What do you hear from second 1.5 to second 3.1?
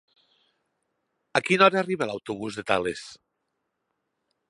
hora arriba l'autobús de Tales?